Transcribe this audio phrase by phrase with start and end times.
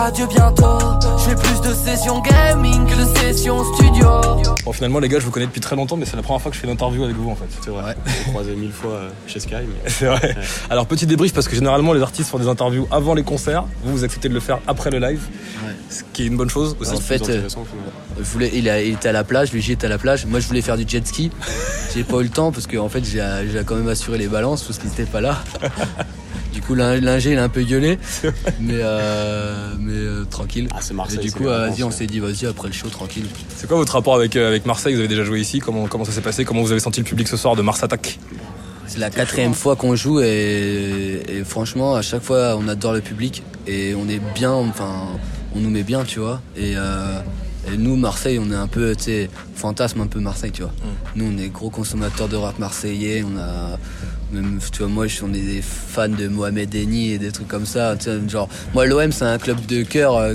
[0.00, 0.78] adieu bientôt.
[1.18, 4.06] Je fais plus de sessions gaming que de sessions studio.
[4.64, 6.50] Bon, finalement, les gars, je vous connais depuis très longtemps, mais c'est la première fois
[6.50, 7.46] que je fais une interview avec vous en fait.
[7.64, 7.96] C'est vrai.
[8.26, 9.54] On croisé mille fois euh, chez Sky.
[9.54, 9.90] Mais...
[9.90, 10.36] C'est vrai.
[10.70, 13.64] Alors, petit débrief parce que généralement, les artistes font des interviews avant les concerts.
[13.84, 15.20] Vous, vous acceptez de le faire après le live,
[15.64, 15.72] Ouais.
[15.90, 16.92] ce qui est une bonne chose aussi.
[16.94, 17.48] En fait, euh.
[18.18, 20.26] Je voulais, il, a- il était à la plage, lui j'étais à la plage.
[20.26, 21.30] Moi je voulais faire du jet ski.
[21.94, 24.28] J'ai pas eu le temps parce que en fait j'ai j'ai quand même assuré les
[24.28, 25.38] balances parce qu'il était pas là.
[26.58, 28.00] Du coup l'in- l'ingé il a un peu gueulé,
[28.58, 30.66] mais euh, mais euh, tranquille.
[30.74, 32.88] Ah, c'est Marseille, Et du coup euh, vas-y on s'est dit vas-y après le show
[32.88, 33.26] tranquille.
[33.56, 34.92] C'est quoi votre rapport avec, euh, avec Marseille?
[34.94, 35.60] Vous avez déjà joué ici?
[35.60, 36.44] Comment, comment ça s'est passé?
[36.44, 38.18] Comment vous avez senti le public ce soir de Mars Attack?
[38.88, 43.02] C'est la quatrième fois qu'on joue et, et franchement à chaque fois on adore le
[43.02, 45.06] public et on est bien, enfin
[45.54, 46.42] on nous met bien tu vois.
[46.56, 47.20] Et, euh,
[47.66, 50.72] et nous Marseille on est un peu tu sais fantasme un peu Marseille tu vois.
[51.16, 53.78] Nous on est gros consommateurs de rap marseillais, on a
[54.32, 57.32] même tu vois moi je suis on est des fans de Mohamed Eni et des
[57.32, 60.34] trucs comme ça tu sais, genre moi l'OM c'est un club de cœur euh,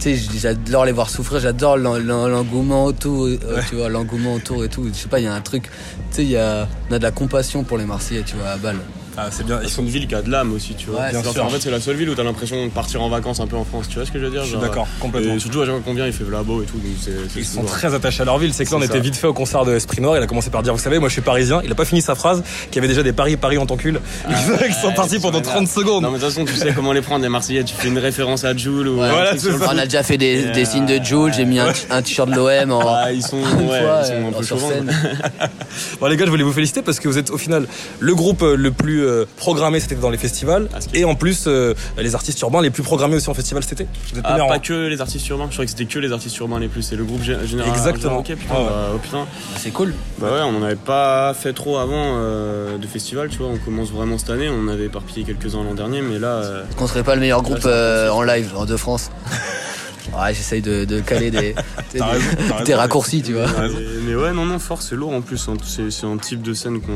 [0.00, 4.34] tu sais j'adore les voir souffrir j'adore l'en- l'en- l'engouement autour euh, tu vois l'engouement
[4.34, 4.88] autour et tout.
[4.88, 6.98] Je sais pas il y a un truc tu sais il y a on a
[6.98, 8.76] de la compassion pour les Marseillais tu vois à Bâle
[9.16, 9.60] Ah, c'est bien.
[9.62, 11.00] Ils C'est sont une ville qui a de l'âme aussi, tu vois.
[11.00, 11.44] Ouais, Genre, bien sûr.
[11.44, 13.56] En fait, c'est la seule ville où t'as l'impression de partir en vacances un peu
[13.56, 15.34] en France, tu vois ce que je veux dire Je suis Genre, d'accord, complètement.
[15.34, 17.12] Et surtout à chaque fois qu'on vient, il fait Vlabo et tout, donc c'est.
[17.32, 18.52] c'est Ils sont très attachés à leur ville.
[18.52, 19.00] C'est que là, on C'est était ça.
[19.00, 20.16] vite fait au concert de Esprit Noir.
[20.18, 21.60] Il a commencé par dire Vous savez, moi je suis parisien.
[21.64, 23.76] Il a pas fini sa phrase, qu'il y avait déjà des paris, paris en ton
[23.76, 23.94] cul.
[24.28, 26.02] Ils sont partis Ouais, pendant c'est 30 secondes.
[26.02, 27.64] Non, mais de toute façon, tu sais comment les prendre, les Marseillais.
[27.64, 29.00] Tu fais une référence à Joule ou.
[29.00, 29.48] Ouais, voilà, ça.
[29.72, 32.34] on a déjà fait des, des signes de Jules j'ai mis un, un t-shirt de
[32.36, 34.44] l'OM en Ah, ils sont, un euh, peu
[36.00, 37.66] Bon, les gars, je voulais vous féliciter parce que vous êtes au final
[38.00, 40.68] le groupe euh, le plus euh, programmé cet été dans les festivals.
[40.74, 43.72] Ah, Et en plus, euh, les artistes urbains les plus programmés aussi en festival cet
[43.80, 43.86] été.
[44.12, 44.58] Vous êtes Ah, pas un.
[44.58, 45.46] que les artistes urbains.
[45.48, 46.82] Je croyais que c'était que les artistes urbains les plus.
[46.82, 47.70] C'est le groupe gé- général.
[47.72, 48.18] Exactement.
[48.18, 48.66] Ok, putain, Ah ouais.
[48.68, 49.26] bah, oh, putain.
[49.58, 53.38] c'est cool Bah ouais, on n'en avait pas fait trop avant euh, de festival, tu
[53.38, 53.48] vois.
[53.48, 54.48] On commence vraiment cette année.
[54.48, 56.28] On avait éparpillé quelques-uns l'an dernier, mais là.
[56.28, 59.10] euh, qu'on serait pas le meilleur groupe euh, en live en de France
[60.16, 61.54] ouais j'essaye de, de caler des,
[61.94, 62.76] raison.
[62.76, 63.68] raccourcis tu vois mais,
[64.06, 65.48] mais ouais, non, non, fort, c'est lourd en plus.
[65.48, 65.54] hein.
[65.64, 66.92] C'est c'est un type de scène qu'on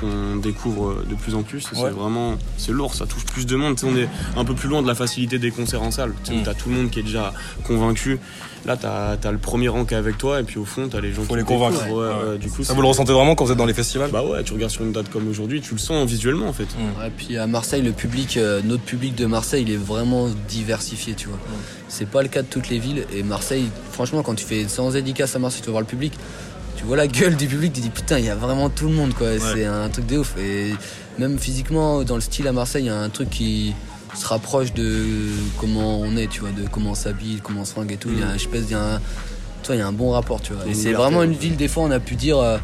[0.00, 1.64] qu'on découvre de plus en plus.
[1.72, 1.78] Ouais.
[1.82, 3.76] C'est vraiment, c'est lourd, ça touche plus de monde.
[3.76, 6.10] Tu sais, on est un peu plus loin de la facilité des concerts en salle.
[6.30, 6.42] Mm.
[6.44, 7.32] T'as tout le monde qui est déjà
[7.66, 8.18] convaincu.
[8.66, 10.98] Là, t'as as le premier rang qui est avec toi, et puis au fond, t'as
[11.02, 11.86] les gens Faut qui les convaincre.
[11.86, 12.30] Ouais, Ouais.
[12.32, 14.10] ouais, du coup, Ça, vous le ressentez vraiment quand vous êtes dans les festivals?
[14.10, 16.64] Bah ouais, tu regardes sur une date comme aujourd'hui, tu le sens visuellement en fait.
[16.98, 21.12] Ouais, puis à Marseille, le public, euh, notre public de Marseille, il est vraiment diversifié,
[21.12, 21.36] tu vois.
[21.88, 23.04] C'est pas le cas de toutes les villes.
[23.14, 26.12] Et Marseille, franchement, quand tu fais sans dédicace à Marseille, tu vas voir le public,
[26.76, 28.86] tu vois la gueule du public, tu te dis putain, il y a vraiment tout
[28.88, 29.28] le monde, quoi.
[29.54, 30.34] C'est un truc de ouf.
[30.38, 30.72] Et
[31.18, 33.72] même physiquement, dans le style à Marseille, il y a un truc qui
[34.14, 35.28] se rapproche de
[35.58, 38.10] comment on est, tu vois, de comment on s'habille, comment on se fringue et tout.
[38.12, 38.98] Il y a un espèce, il y a un,
[39.62, 40.66] tu vois, il y a un bon rapport, tu vois.
[40.66, 42.38] Et c'est vraiment une ville, des fois, on a pu dire.
[42.38, 42.58] euh,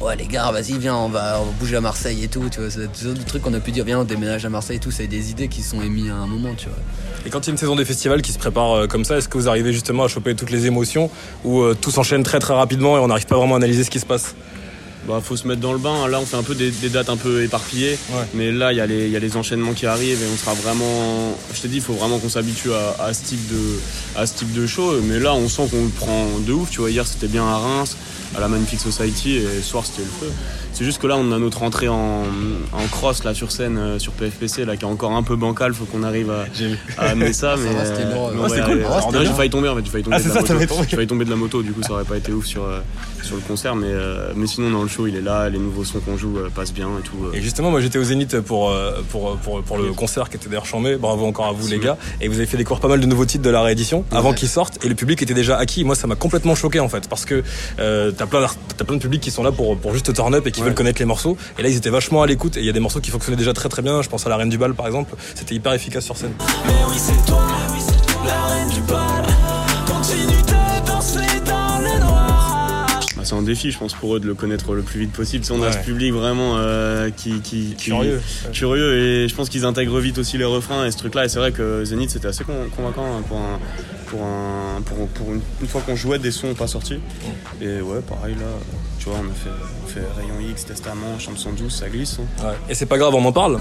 [0.00, 3.14] Ouais les gars, vas-y viens, on va, bouger à Marseille et tout, tu vois, c'est
[3.14, 5.30] des trucs qu'on a pu dire, viens on déménage à Marseille et tout, c'est des
[5.30, 6.78] idées qui sont émises à un moment, tu vois.
[7.24, 9.16] Et quand il y a une saison des festivals qui se prépare euh, comme ça,
[9.16, 11.08] est-ce que vous arrivez justement à choper toutes les émotions
[11.44, 13.90] ou euh, tout s'enchaîne très très rapidement et on n'arrive pas vraiment à analyser ce
[13.90, 14.34] qui se passe?
[15.08, 16.06] Bah faut se mettre dans le bain.
[16.08, 17.98] Là on fait un peu des, des dates un peu éparpillées.
[18.10, 18.24] Ouais.
[18.34, 20.36] Mais là il y, a les- il y a les enchaînements qui arrivent et on
[20.36, 21.36] sera vraiment.
[21.52, 23.78] Je t'ai dit, il faut vraiment qu'on s'habitue à, à ce type de
[24.16, 24.92] à ce type de show.
[25.02, 26.70] Mais là on sent qu'on le prend de ouf.
[26.70, 27.96] Tu vois, hier c'était bien à Reims,
[28.36, 30.32] à la Magnifique Society et ce soir c'était le feu.
[30.74, 32.22] C'est juste que là on a notre entrée en,
[32.72, 35.74] en cross là sur scène euh, sur PFPC là qui est encore un peu bancal.
[35.74, 36.46] Faut qu'on arrive à,
[37.02, 37.56] à amener ça.
[37.58, 38.46] mais va, c'était lourd, mais ouais.
[38.46, 38.78] on Ouais, va cool.
[39.04, 39.82] c'était Non, j'ai failli tomber en fait.
[39.84, 40.74] J'ai failli tomber Ah, de la ça, moto.
[40.88, 41.62] J'ai failli tomber de la moto.
[41.62, 42.80] Du coup ça aurait pas été ouf sur euh,
[43.22, 43.74] sur le concert.
[43.76, 45.48] Mais euh, mais sinon dans le show il est là.
[45.48, 47.16] Les nouveaux sons qu'on joue euh, passent bien et tout.
[47.26, 47.32] euh.
[47.36, 50.48] Et justement, moi j'étais au Zénith pour, euh, pour, pour, pour le concert qui était
[50.48, 50.96] d'ailleurs chambé.
[50.96, 51.96] Bravo encore à vous les gars.
[52.20, 54.34] Et vous avez fait découvrir pas mal de nouveaux titres de la réédition avant Ouais.
[54.36, 54.84] qu'ils sortent.
[54.84, 55.84] Et le public était déjà acquis.
[55.84, 57.08] Moi ça m'a complètement choqué en fait.
[57.08, 57.42] Parce que
[57.78, 60.34] euh, t'as plein, d'art- t'as plein de publics qui sont là pour, pour juste turn
[60.34, 60.66] up et qui Ouais.
[60.66, 61.36] veulent connaître les morceaux.
[61.58, 62.56] Et là ils étaient vachement à l'écoute.
[62.56, 64.02] Et il y a des morceaux qui fonctionnaient déjà très très bien.
[64.02, 65.14] Je pense à la Reine du Bal par exemple.
[65.34, 66.32] C'était hyper efficace sur scène.
[66.66, 67.42] Mais oui, c'est toi,
[68.26, 69.24] la reine du bal.
[69.86, 71.61] Continue de danser dans
[73.22, 75.44] Bah, c'est un défi, je pense, pour eux de le connaître le plus vite possible.
[75.44, 78.20] Sais, on a ce public vraiment euh, qui, qui, qui- Curieux.
[78.52, 81.24] curieux et je pense qu'ils intègrent vite aussi les refrains et ce truc-là.
[81.24, 83.58] Et c'est vrai que Zénith c'était assez con- convaincant hein, pour un,
[84.06, 86.98] pour un, pour, pour une, une fois qu'on jouait des sons pas sortis.
[87.60, 88.46] Et ouais, pareil là,
[88.98, 89.50] tu vois, on a fait,
[89.84, 92.18] on fait Rayon X, Testament, Chambre 112, ça glisse.
[92.40, 92.44] hein.
[92.48, 92.54] Ouais.
[92.68, 93.58] Et c'est pas grave, on en parle.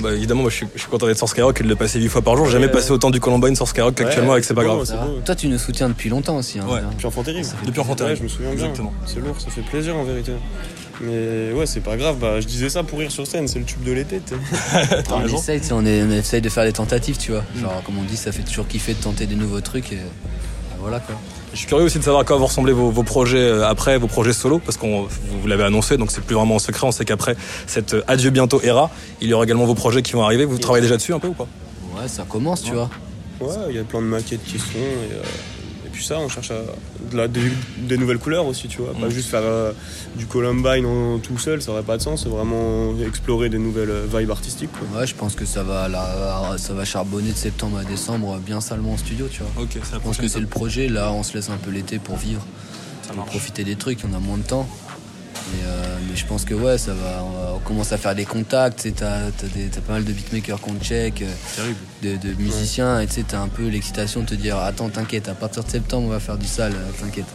[0.00, 1.98] Bah, évidemment, moi je suis, je suis content d'être sur Skyrock et de le passer
[2.00, 2.46] 8 fois par jour.
[2.46, 4.84] J'ai jamais passé autant du Columbine sur Skyrock qu'actuellement Ouais, avec C'est pas grave.
[5.24, 6.58] Toi tu nous soutiens depuis longtemps aussi.
[6.58, 6.80] Hein, Ouais.
[6.92, 7.46] Depuis enfant terrible.
[7.64, 8.12] Depuis enfant terrible.
[8.14, 8.64] Ouais, je me souviens bien.
[8.64, 8.92] Exactement.
[9.06, 10.32] C'est lourd, ça fait plaisir en vérité.
[11.02, 12.16] Mais ouais, c'est pas grave.
[12.20, 14.20] Bah, je disais ça pour rire sur scène, c'est le tube de l'été.
[15.10, 17.42] on, essaye, tu sais, on, est- on essaye de faire des tentatives, tu vois.
[17.58, 20.76] Genre, comme on dit, ça fait toujours kiffer de tenter des nouveaux trucs et bah,
[20.78, 21.14] voilà quoi.
[21.52, 23.98] Je suis curieux aussi de savoir à quoi vont ressembler vos, vos projets euh, après,
[23.98, 26.86] vos projets solo, parce qu'on vous l'avez annoncé, donc c'est plus vraiment un secret.
[26.86, 27.36] On sait qu'après
[27.66, 30.44] cette euh, adieu bientôt era, il y aura également vos projets qui vont arriver.
[30.44, 31.48] Vous travaillez déjà dessus un peu ou pas?
[31.96, 32.88] Ouais, ça commence, tu vois.
[33.40, 34.78] Ouais, il y a plein de maquettes qui sont.
[34.78, 35.22] Et, euh,
[36.04, 36.60] ça, on cherche à,
[37.10, 37.40] de la- des,
[37.78, 38.92] des nouvelles couleurs aussi, tu vois.
[38.92, 39.10] Pas Mm.
[39.10, 39.72] juste faire euh,
[40.16, 42.22] du Columbine en tout seul, ça aurait pas de sens.
[42.22, 44.70] C'est vraiment explorer des nouvelles euh, vibes artistiques.
[44.72, 45.00] Quoi.
[45.00, 48.60] Ouais, je pense que ça va, la- ça va charbonner de septembre à décembre bien
[48.60, 49.62] salement en studio, tu vois.
[49.64, 50.88] Ok, c'est la Je pense que c'est le projet.
[50.88, 52.42] Là, on se laisse un peu l'été pour vivre,
[53.14, 53.98] pour profiter des trucs.
[54.10, 54.68] On a moins de temps.
[55.52, 57.22] Mais, euh, mais je pense que ouais, ça va.
[57.24, 58.88] On, va- on commence à faire des contacts.
[58.96, 59.30] T'as
[59.86, 61.76] pas mal de beatmakers qu'on check, euh, Terrible.
[62.02, 63.00] de, de musiciens.
[63.00, 65.70] Et tu sais, t'as un peu l'excitation de te dire Attends, t'inquiète, à partir de
[65.70, 67.26] septembre, on va faire du sale, euh, t'inquiète.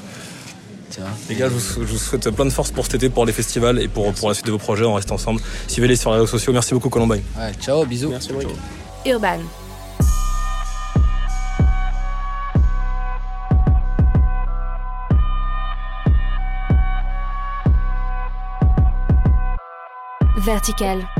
[0.91, 3.09] Tu vois Les gars, je vous, je vous souhaite plein de force pour cet été,
[3.09, 4.85] pour les festivals et pour, pour la suite de vos projets.
[4.85, 5.41] On reste ensemble.
[5.67, 6.53] Suivez-les sur les réseaux sociaux.
[6.53, 7.23] Merci beaucoup, Columbine.
[7.37, 8.09] Ouais, ciao, bisous.
[8.09, 8.29] Merci.
[9.05, 9.39] Urban.
[20.45, 21.14] Vertical.